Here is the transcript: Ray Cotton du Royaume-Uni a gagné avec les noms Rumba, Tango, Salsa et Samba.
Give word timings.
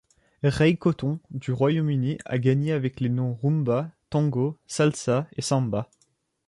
Ray 0.43 0.77
Cotton 0.79 1.19
du 1.29 1.51
Royaume-Uni 1.51 2.17
a 2.25 2.39
gagné 2.39 2.71
avec 2.71 2.99
les 2.99 3.09
noms 3.09 3.35
Rumba, 3.39 3.91
Tango, 4.09 4.57
Salsa 4.65 5.27
et 5.33 5.43
Samba. 5.43 5.91